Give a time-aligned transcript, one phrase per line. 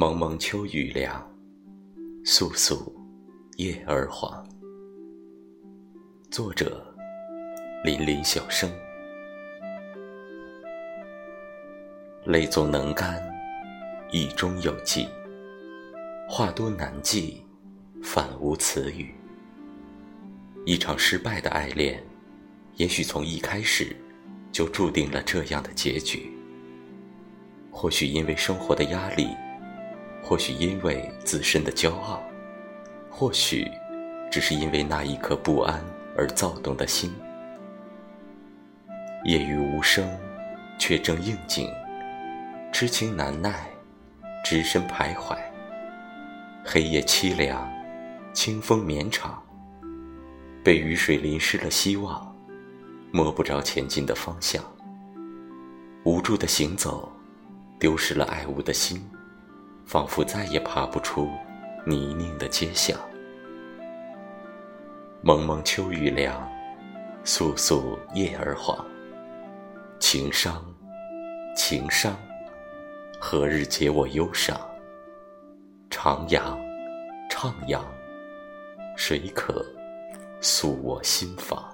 [0.00, 1.22] 蒙蒙秋雨凉，
[2.24, 2.90] 簌簌
[3.58, 4.42] 叶儿黄。
[6.30, 6.82] 作者：
[7.84, 8.70] 林林小生。
[12.24, 13.22] 泪总能干，
[14.10, 15.06] 意中有寄。
[16.26, 17.42] 话多难记，
[18.02, 19.14] 反无词语。
[20.64, 22.02] 一场失败的爱恋，
[22.76, 23.94] 也许从一开始
[24.50, 26.32] 就注定了这样的结局。
[27.70, 29.28] 或许因为生活的压力。
[30.30, 32.22] 或许因为自身的骄傲，
[33.10, 33.68] 或许
[34.30, 35.84] 只是因为那一颗不安
[36.16, 37.12] 而躁动的心。
[39.24, 40.08] 夜雨无声，
[40.78, 41.66] 却正应景；
[42.72, 43.68] 痴情难耐，
[44.44, 45.36] 只身徘徊。
[46.64, 47.68] 黑夜凄凉，
[48.32, 49.42] 清风绵长。
[50.62, 52.32] 被雨水淋湿了希望，
[53.10, 54.62] 摸不着前进的方向。
[56.04, 57.10] 无助的行走，
[57.80, 59.04] 丢失了爱物的心。
[59.90, 61.28] 仿佛再也爬不出
[61.84, 62.96] 泥泞的街巷。
[65.20, 66.48] 蒙蒙秋雨凉，
[67.24, 68.86] 簌簌叶儿黄。
[69.98, 70.64] 情伤，
[71.56, 72.16] 情伤，
[73.18, 74.56] 何日解我忧伤？
[75.90, 76.56] 徜徉，
[77.28, 77.80] 徜徉，
[78.96, 79.66] 谁可
[80.40, 81.68] 诉我心房？